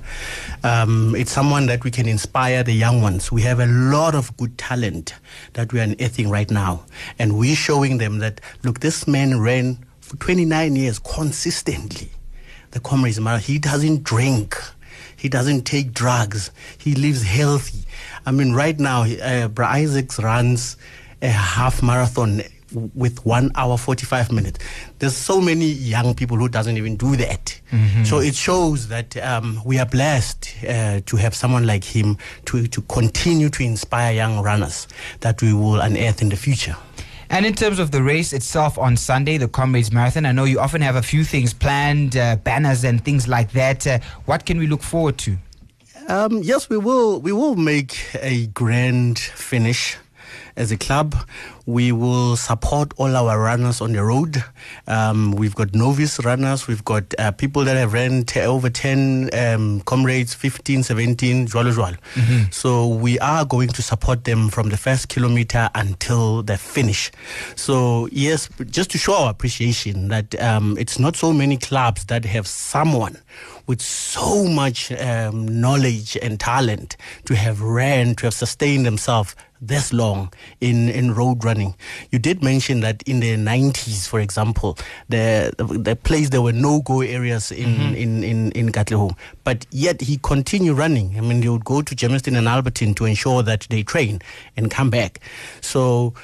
Um, 0.65 1.15
it's 1.15 1.31
someone 1.31 1.67
that 1.67 1.85
we 1.85 1.91
can 1.91 2.09
inspire 2.09 2.63
the 2.65 2.73
young 2.73 3.03
ones. 3.03 3.31
We 3.31 3.43
have 3.43 3.61
a 3.61 3.67
lot 3.67 4.15
of 4.15 4.37
good 4.37 4.57
talent 4.59 5.15
that 5.53 5.73
we 5.73 5.81
are 5.81 5.85
unearthing 5.85 6.29
right 6.31 6.51
now, 6.51 6.85
and 7.19 7.39
we're 7.39 7.55
showing 7.57 7.99
them 7.99 8.19
that 8.19 8.41
look, 8.65 8.81
this 8.81 9.07
man 9.07 9.39
ran 9.41 9.79
for 10.01 10.17
29 10.17 10.75
years 10.77 10.99
consistently. 10.99 12.11
The 12.73 12.81
comrades, 12.81 13.21
Mara, 13.21 13.39
he 13.39 13.59
doesn't 13.59 14.03
drink. 14.03 14.57
He 15.19 15.29
doesn't 15.29 15.63
take 15.67 15.93
drugs. 15.93 16.51
He 16.79 16.95
lives 16.95 17.23
healthy. 17.23 17.81
I 18.25 18.31
mean, 18.31 18.53
right 18.55 18.79
now, 18.79 19.03
uh, 19.05 19.49
Bra 19.49 19.69
Isaacs 19.69 20.19
runs 20.23 20.77
a 21.21 21.29
half 21.29 21.83
marathon 21.83 22.43
with 22.95 23.25
one 23.25 23.51
hour 23.55 23.77
45 23.79 24.31
minutes. 24.31 24.59
There's 24.99 25.17
so 25.17 25.41
many 25.41 25.65
young 25.67 26.15
people 26.15 26.37
who 26.37 26.49
doesn't 26.49 26.77
even 26.77 26.97
do 26.97 27.17
that. 27.17 27.59
So 28.05 28.19
it 28.19 28.35
shows 28.35 28.89
that 28.89 29.17
um, 29.17 29.61
we 29.65 29.79
are 29.79 29.87
blessed 29.87 30.55
uh, 30.69 31.01
to 31.05 31.17
have 31.17 31.35
someone 31.35 31.67
like 31.67 31.83
him 31.85 32.17
to, 32.47 32.67
to 32.69 32.81
continue 32.83 33.49
to 33.51 33.63
inspire 33.63 34.13
young 34.15 34.41
runners 34.43 34.87
that 35.21 35.43
we 35.43 35.53
will 35.53 35.81
unearth 35.81 36.23
in 36.23 36.29
the 36.29 36.37
future. 36.37 36.77
And 37.31 37.45
in 37.45 37.55
terms 37.55 37.79
of 37.79 37.91
the 37.91 38.03
race 38.03 38.33
itself 38.33 38.79
on 38.79 38.97
Sunday, 38.97 39.37
the 39.37 39.49
Comrades 39.49 39.93
Marathon, 39.93 40.25
I 40.25 40.33
know 40.33 40.45
you 40.45 40.61
often 40.61 40.81
have 40.81 40.97
a 40.97 41.03
few 41.03 41.25
things 41.25 41.53
planned, 41.53 42.17
uh, 42.17 42.37
banners 42.37 42.85
and 42.85 43.05
things 43.05 43.29
like 43.29 43.53
that. 43.53 43.87
Uh, 43.87 43.99
what 44.25 44.47
can 44.47 44.59
we 44.59 44.67
look 44.67 44.83
forward 44.83 45.19
to? 45.19 45.37
Um, 46.09 46.43
yes, 46.43 46.71
we 46.71 46.79
will. 46.79 47.21
We 47.21 47.33
will 47.33 47.55
make 47.55 47.99
a 48.15 48.47
grand 48.47 49.19
finish 49.19 49.99
as 50.57 50.73
a 50.73 50.77
club. 50.77 51.15
We 51.67 51.93
will 51.93 52.37
support 52.37 52.93
all 52.97 53.15
our 53.15 53.39
runners 53.39 53.81
on 53.81 53.93
the 53.93 54.03
road. 54.03 54.43
Um, 54.87 55.33
we've 55.33 55.55
got 55.55 55.75
novice 55.75 56.25
runners. 56.25 56.67
We've 56.67 56.85
got 56.85 57.15
uh, 57.19 57.33
people 57.33 57.65
that 57.65 57.77
have 57.77 57.93
ran 57.93 58.25
t- 58.25 58.41
over 58.41 58.71
10 58.71 59.31
um, 59.35 59.81
comrades, 59.83 60.33
15, 60.35 60.83
17, 60.83 61.47
jwalo 61.47 61.73
jwalo. 61.73 62.53
So 62.55 62.87
we 62.89 63.19
are 63.19 63.45
going 63.45 63.69
to 63.69 63.83
support 63.83 64.25
them 64.25 64.49
from 64.49 64.71
the 64.71 64.77
first 64.77 65.09
kilometer 65.09 65.69
until 65.75 66.43
the 66.43 66.57
finish. 66.57 67.11
So 67.55 68.09
yes, 68.13 68.49
just 68.71 68.91
to 68.93 68.99
show 68.99 69.15
our 69.15 69.31
appreciation 69.31 70.09
that 70.09 70.41
um, 70.41 70.77
it's 70.79 70.99
not 70.99 71.17
so 71.17 71.33
many 71.33 71.57
clubs 71.59 72.07
that 72.07 72.25
have 72.25 72.47
someone 72.47 73.19
with 73.69 73.83
so 73.83 74.45
much 74.45 74.91
um, 74.93 75.47
knowledge 75.61 76.17
and 76.21 76.41
talent 76.41 76.97
to 77.27 77.37
have 77.37 77.61
ran, 77.61 78.15
to 78.17 78.27
have 78.27 78.35
sustained 78.35 78.85
themselves 78.85 79.37
this 79.61 79.93
long 79.93 80.33
in, 80.61 80.89
in 80.89 81.15
road 81.15 81.45
running. 81.45 81.75
You 82.11 82.19
did 82.19 82.43
mention 82.43 82.81
that 82.81 83.03
in 83.03 83.21
the 83.21 83.35
90s, 83.35 84.09
for 84.09 84.21
example, 84.21 84.79
the, 85.09 85.53
the 85.59 85.97
place 85.97 86.31
there 86.31 86.43
were 86.43 86.53
no-go 86.53 87.03
areas 87.03 87.53
in, 87.53 87.95
in, 87.95 88.25
in, 88.25 88.53
in 88.53 88.73
Katlehong, 88.73 89.17
but 89.45 89.67
yet 89.71 90.01
he 90.01 90.19
continued 90.23 90.79
running. 90.79 91.19
I 91.19 91.21
mean, 91.21 91.43
he 91.43 91.49
would 91.49 91.65
go 91.65 91.83
to 91.83 91.95
Germiston 91.95 92.39
and 92.39 92.47
Alberton 92.47 92.97
to 92.97 93.05
ensure 93.05 93.43
that 93.43 93.67
they 93.69 93.83
train 93.83 94.21
and 94.57 94.71
come 94.71 94.91
back. 94.91 95.21
So 95.61 96.15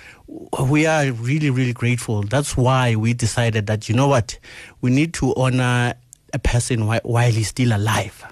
we 0.67 0.87
are 0.87 1.11
really, 1.13 1.51
really 1.51 1.73
grateful. 1.73 2.23
That's 2.23 2.57
why 2.57 2.95
we 2.95 3.13
decided 3.13 3.67
that, 3.67 3.89
you 3.89 3.95
know 3.95 4.09
what, 4.09 4.39
we 4.81 4.91
need 4.91 5.13
to 5.15 5.35
honor 5.35 5.95
a 6.35 6.39
person 6.39 6.87
while, 6.87 7.01
while 7.05 7.31
he's 7.33 7.49
still 7.49 7.75
alive. 7.75 8.27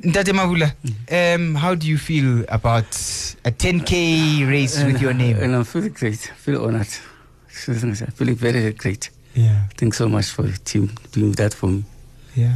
Ntate 0.00 0.32
Mabula, 0.32 0.72
um, 1.36 1.54
how 1.54 1.76
do 1.76 1.86
you 1.86 1.96
feel 1.98 2.44
about 2.48 2.86
a 3.44 3.52
10K 3.52 4.48
race 4.48 4.82
with 4.82 5.00
your 5.00 5.12
name? 5.12 5.36
And 5.36 5.54
I'm 5.54 5.64
feeling 5.64 5.92
great, 5.92 6.16
feel 6.18 6.64
honored. 6.64 6.88
I'm 7.68 7.94
feeling 8.10 8.34
very 8.34 8.72
great. 8.72 9.10
yeah, 9.34 9.68
Thanks 9.76 9.98
so 9.98 10.08
much 10.08 10.30
for 10.30 10.42
the 10.42 10.58
team 10.58 10.90
doing 11.12 11.32
that 11.32 11.54
for 11.54 11.68
me. 11.68 11.84
yeah. 12.34 12.54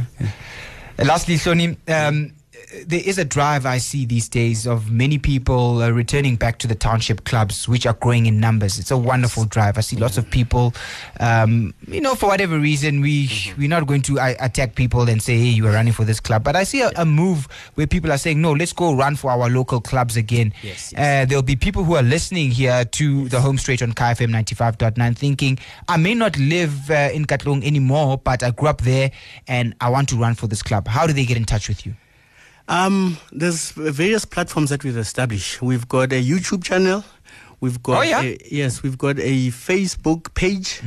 Uh, 0.99 1.05
lastly, 1.05 1.35
Sony, 1.35 1.77
um, 1.87 2.33
there 2.85 3.01
is 3.03 3.17
a 3.17 3.25
drive 3.25 3.65
I 3.65 3.77
see 3.77 4.05
these 4.05 4.27
days 4.29 4.67
of 4.67 4.91
many 4.91 5.17
people 5.17 5.81
uh, 5.81 5.89
returning 5.89 6.35
back 6.35 6.59
to 6.59 6.67
the 6.67 6.75
township 6.75 7.23
clubs, 7.25 7.67
which 7.67 7.85
are 7.85 7.93
growing 7.93 8.25
in 8.25 8.39
numbers. 8.39 8.77
It's 8.79 8.91
a 8.91 8.97
wonderful 8.97 9.45
drive. 9.45 9.77
I 9.77 9.81
see 9.81 9.95
lots 9.95 10.17
of 10.17 10.29
people, 10.29 10.73
um, 11.19 11.73
you 11.87 12.01
know, 12.01 12.15
for 12.15 12.27
whatever 12.27 12.59
reason, 12.59 13.01
we 13.01 13.29
we're 13.57 13.69
not 13.69 13.87
going 13.87 14.01
to 14.03 14.19
uh, 14.19 14.33
attack 14.39 14.75
people 14.75 15.07
and 15.09 15.21
say, 15.21 15.37
"Hey, 15.37 15.45
you 15.49 15.65
are 15.67 15.71
running 15.71 15.93
for 15.93 16.03
this 16.05 16.19
club." 16.19 16.43
But 16.43 16.55
I 16.55 16.63
see 16.63 16.81
a, 16.81 16.91
a 16.95 17.05
move 17.05 17.47
where 17.75 17.87
people 17.87 18.11
are 18.11 18.17
saying, 18.17 18.41
"No, 18.41 18.51
let's 18.53 18.73
go 18.73 18.95
run 18.95 19.15
for 19.15 19.31
our 19.31 19.49
local 19.49 19.79
clubs 19.81 20.17
again." 20.17 20.53
Yes, 20.61 20.93
Uh, 20.97 21.25
there'll 21.25 21.43
be 21.43 21.55
people 21.55 21.83
who 21.83 21.95
are 21.95 22.03
listening 22.03 22.51
here 22.51 22.85
to 22.85 23.29
the 23.29 23.39
home 23.41 23.57
straight 23.57 23.81
on 23.81 23.93
KFM 23.93 24.29
95.9 24.31 25.17
thinking, 25.17 25.57
I 25.87 25.97
may 25.97 26.13
not 26.13 26.37
live 26.37 26.89
uh, 26.91 27.09
in 27.13 27.25
Katlehong 27.25 27.63
anymore, 27.65 28.17
but 28.17 28.43
I 28.43 28.51
grew 28.51 28.67
up 28.69 28.81
there 28.81 29.11
and 29.47 29.75
I 29.81 29.89
want 29.89 30.09
to 30.09 30.15
run 30.17 30.35
for 30.35 30.47
this 30.47 30.61
club. 30.63 30.87
How 30.87 31.07
do 31.07 31.13
they 31.13 31.25
get 31.25 31.37
in 31.37 31.45
touch 31.45 31.67
with 31.69 31.85
you? 31.85 31.93
Um, 32.67 33.17
there's 33.31 33.71
various 33.71 34.25
platforms 34.25 34.69
that 34.71 34.83
we've 34.83 34.97
established. 34.97 35.61
We've 35.61 35.87
got 35.87 36.11
a 36.11 36.21
YouTube 36.23 36.63
channel. 36.63 37.03
We've 37.61 37.81
got 37.81 37.99
Oh, 37.99 38.01
yeah? 38.01 38.21
a, 38.21 38.37
yes, 38.51 38.83
we've 38.83 38.97
got 38.97 39.17
a 39.19 39.47
Facebook 39.49 40.33
page. 40.35 40.81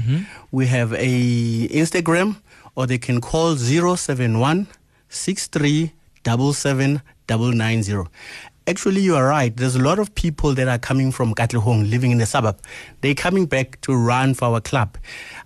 We 0.53 0.67
have 0.67 0.93
a 0.93 1.69
Instagram, 1.69 2.37
or 2.77 2.87
they 2.87 2.99
can 2.99 3.21
call 3.21 3.57
071 3.57 4.67
990. 7.35 8.09
Actually, 8.67 9.01
you 9.01 9.17
are 9.17 9.27
right. 9.27 9.57
There's 9.57 9.75
a 9.75 9.83
lot 9.83 9.99
of 9.99 10.15
people 10.15 10.53
that 10.55 10.69
are 10.69 10.79
coming 10.79 11.11
from 11.11 11.35
Katlehong, 11.35 11.91
living 11.91 12.11
in 12.11 12.19
the 12.19 12.27
suburb. 12.27 12.61
They're 13.01 13.15
coming 13.15 13.47
back 13.47 13.81
to 13.81 13.95
run 13.97 14.35
for 14.35 14.45
our 14.47 14.61
club. 14.61 14.99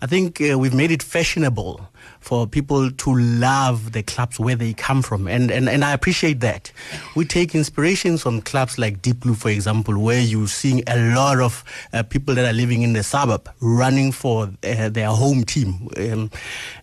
I 0.03 0.07
think 0.07 0.41
uh, 0.41 0.59
we've 0.59 0.75
made 0.75 0.91
it 0.91 1.03
fashionable 1.03 1.89
for 2.19 2.47
people 2.47 2.91
to 2.91 3.15
love 3.15 3.93
the 3.93 4.03
clubs 4.03 4.41
where 4.41 4.57
they 4.57 4.75
come 4.75 5.01
from. 5.01 5.29
And, 5.29 5.51
and, 5.51 5.69
and 5.69 5.85
I 5.85 5.93
appreciate 5.93 6.41
that. 6.41 6.73
We 7.15 7.25
take 7.25 7.55
inspirations 7.55 8.23
from 8.23 8.43
clubs 8.43 8.79
like 8.79 9.01
Deep 9.01 9.21
Blue, 9.21 9.35
for 9.35 9.49
example, 9.49 9.99
where 9.99 10.21
you're 10.21 10.49
seeing 10.49 10.83
a 10.89 11.15
lot 11.15 11.39
of 11.39 11.63
uh, 11.93 12.03
people 12.03 12.35
that 12.35 12.45
are 12.45 12.53
living 12.53 12.83
in 12.83 12.95
the 12.95 13.05
suburb 13.05 13.49
running 13.61 14.11
for 14.11 14.51
uh, 14.65 14.89
their 14.89 15.09
home 15.09 15.45
team. 15.45 15.89
Um, 15.97 16.31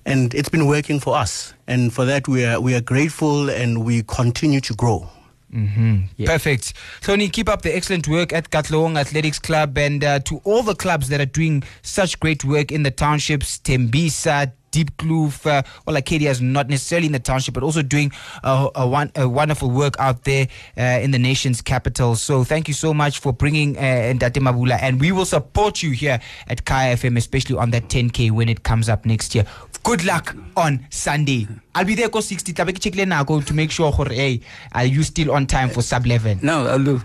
and 0.06 0.34
it's 0.34 0.50
been 0.50 0.66
working 0.66 1.00
for 1.00 1.16
us. 1.18 1.54
And 1.68 1.94
for 1.94 2.06
that, 2.06 2.28
we 2.28 2.46
are, 2.46 2.60
we 2.60 2.74
are 2.74 2.82
grateful 2.82 3.50
and 3.50 3.84
we 3.84 4.04
continue 4.04 4.62
to 4.62 4.74
grow. 4.74 5.10
Mm-hmm. 5.54 6.26
Perfect. 6.26 6.74
Tony, 7.02 7.30
keep 7.30 7.50
up 7.50 7.62
the 7.62 7.76
excellent 7.76 8.08
work 8.08 8.32
at 8.32 8.50
Katlehong 8.50 8.98
Athletics 8.98 9.40
Club 9.40 9.78
and 9.78 10.04
uh, 10.04 10.20
to 10.20 10.38
all 10.44 10.64
the 10.64 10.76
clubs 10.76 11.10
that 11.10 11.20
are 11.20 11.26
doing 11.26 11.64
such 11.82 12.20
great 12.20 12.46
work 12.46 12.72
in 12.72 12.84
the 12.84 12.92
townships, 12.92 13.60
Tembisa, 13.60 14.54
Deep 14.72 14.96
Kloof, 14.98 15.46
uh, 15.46 15.62
well, 15.86 15.98
Acadia 15.98 16.32
is 16.32 16.42
not 16.42 16.70
necessarily 16.70 17.08
in 17.08 17.12
the 17.12 17.20
township, 17.20 17.54
but 17.54 17.64
also 17.64 17.82
doing 17.82 18.12
a, 18.44 18.70
a, 18.76 18.88
one, 18.88 19.12
a 19.16 19.28
wonderful 19.28 19.70
work 19.70 19.96
out 20.00 20.24
there 20.24 20.48
uh, 20.78 20.82
in 20.82 21.12
the 21.12 21.20
nation's 21.20 21.62
capital. 21.62 22.16
So 22.16 22.44
thank 22.44 22.68
you 22.68 22.74
so 22.74 22.94
much 22.94 23.20
for 23.20 23.34
bringing 23.34 23.78
uh, 23.78 23.82
Ntate 23.82 24.42
Mabula, 24.42 24.80
and 24.82 25.00
we 25.00 25.12
will 25.12 25.26
support 25.26 25.84
you 25.84 25.92
here 25.92 26.20
at 26.48 26.66
Kaya 26.66 26.96
FM, 26.96 27.18
especially 27.18 27.58
on 27.58 27.72
that 27.72 27.90
10K 27.90 28.32
when 28.32 28.48
it 28.48 28.64
comes 28.64 28.88
up 28.88 29.06
next 29.06 29.36
year. 29.36 29.46
Good 29.84 30.06
luck 30.06 30.36
on 30.56 30.86
Sunday. 30.90 31.48
I'll 31.74 31.86
be 31.86 31.96
there 31.96 32.10
ko 32.10 32.22
60 32.22 32.54
tlabe 32.54 32.74
ke 32.78 32.80
checkile 32.80 33.06
nako 33.06 33.44
to 33.46 33.54
make 33.54 33.72
sure 33.72 33.92
gore 33.92 34.10
hey, 34.10 34.42
are 34.74 34.86
you 34.86 35.04
still 35.04 35.32
on 35.32 35.48
time 35.48 35.70
for 35.70 35.82
sub 35.82 36.06
11? 36.06 36.40
No, 36.44 36.68
I'll 36.68 36.84
do. 36.84 37.02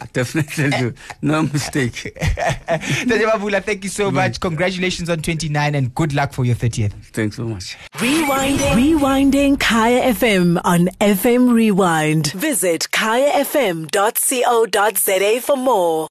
I 0.00 0.06
definitely 0.12 0.70
do. 0.70 0.94
No 1.22 1.42
mistake. 1.42 1.92
Ntate 2.18 3.64
thank 3.64 3.84
you 3.84 3.90
so 3.90 4.10
mm. 4.10 4.14
much. 4.14 4.40
Congratulations 4.40 5.10
on 5.10 5.20
29 5.22 5.74
and 5.74 5.94
good 5.94 6.14
luck 6.14 6.32
for 6.32 6.44
your 6.44 6.54
30th. 6.54 6.92
Thanks 7.12 7.36
so 7.36 7.44
much. 7.44 7.76
Rewinding. 7.94 8.74
Rewinding 8.74 9.58
Kaya 9.58 10.12
FM 10.12 10.60
on 10.64 10.88
FM 11.00 11.52
Rewind. 11.52 12.32
Visit 12.32 12.86
kayafm.co.za 12.92 13.90
for 15.40 15.56
more. 15.56 16.06